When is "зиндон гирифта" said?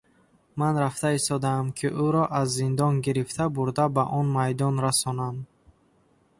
2.57-3.45